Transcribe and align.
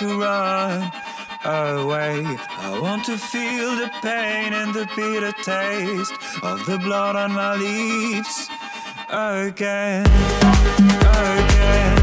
to 0.00 0.18
run 0.18 0.80
away. 1.44 2.24
I 2.24 2.78
want 2.80 3.04
to 3.04 3.18
feel 3.18 3.76
the 3.76 3.90
pain 4.00 4.54
and 4.54 4.72
the 4.72 4.88
bitter 4.96 5.32
taste 5.42 6.14
of 6.42 6.64
the 6.64 6.78
blood 6.78 7.16
on 7.16 7.32
my 7.32 7.54
lips 7.54 8.48
again, 9.10 10.06
again. 11.04 11.99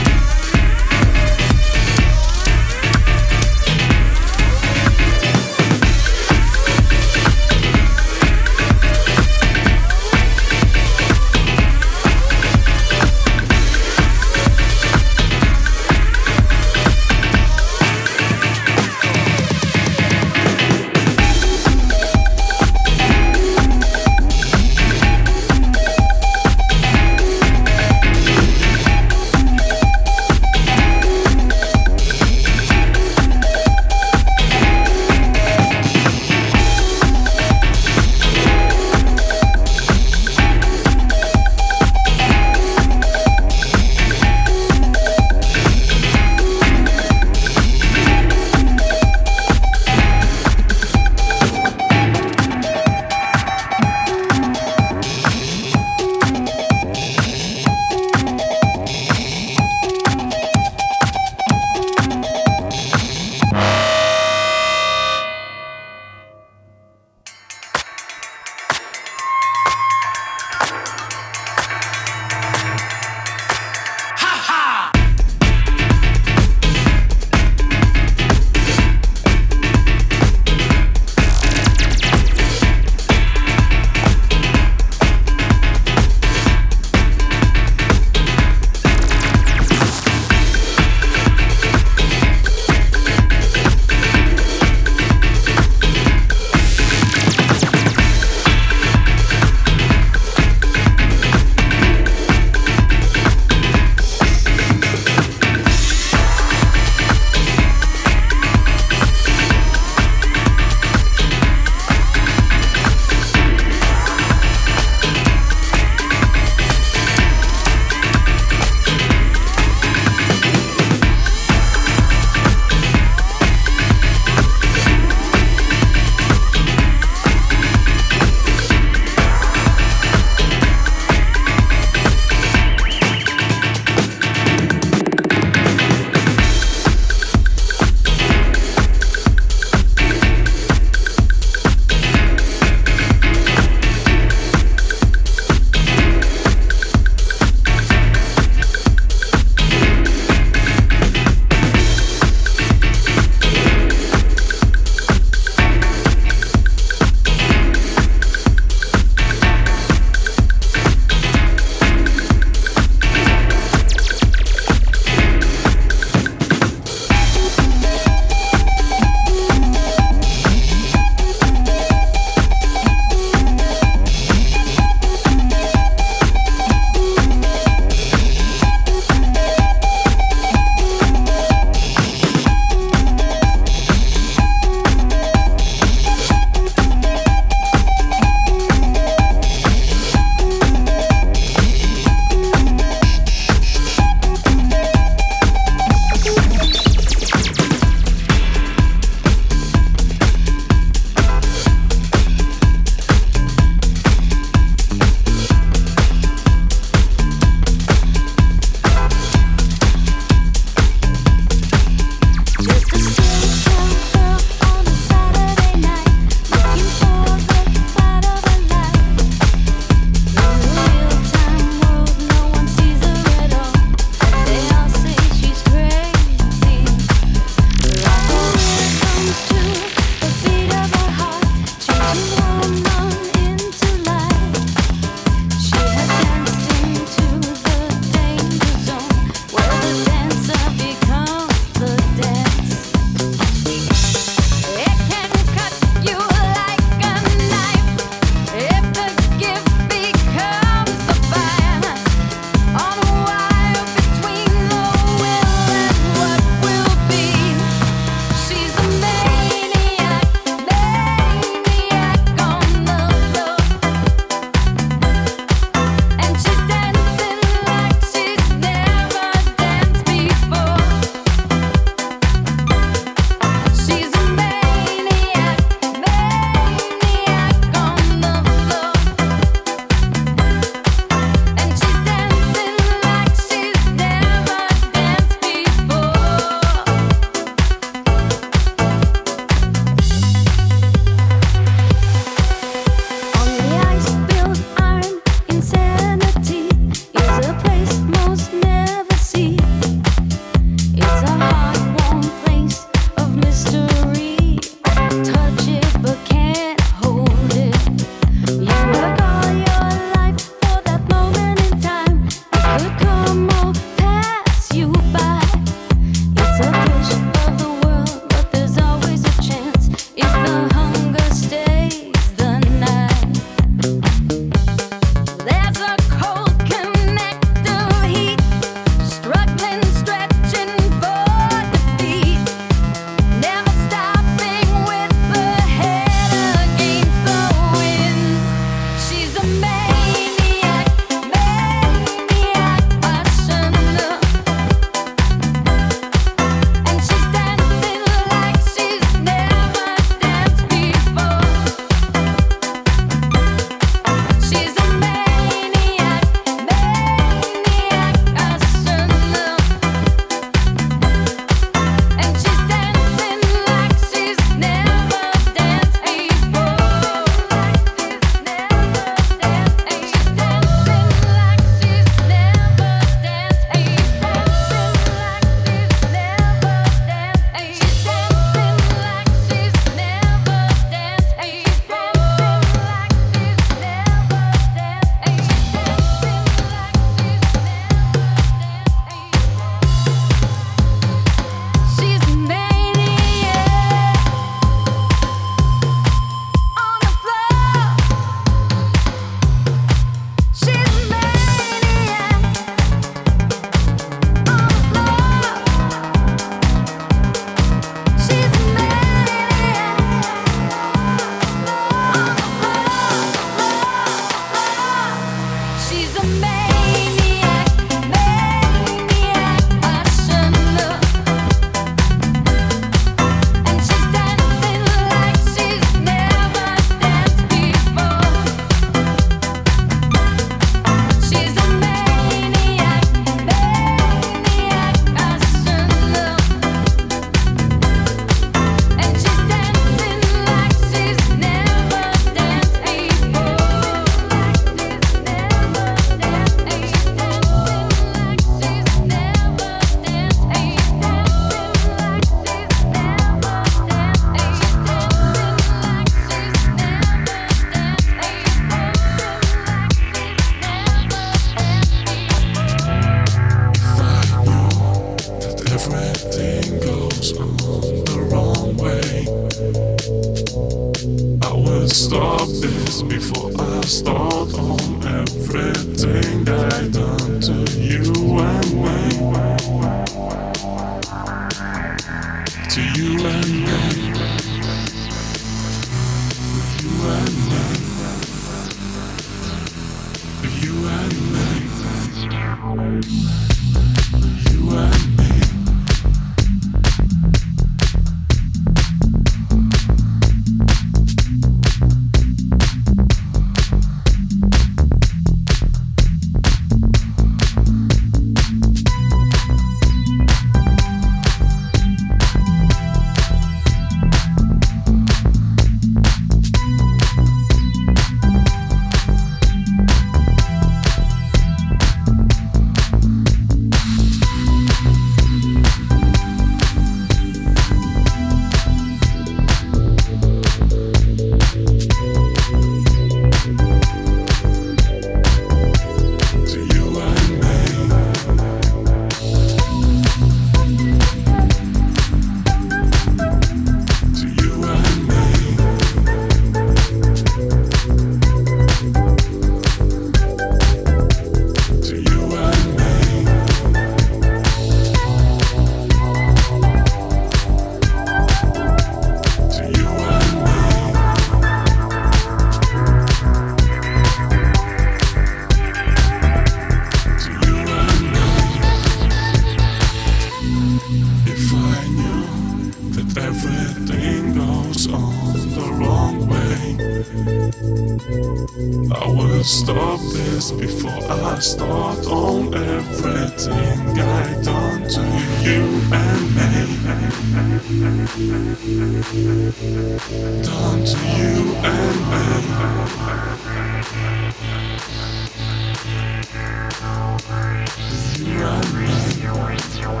Your 599.79 600.00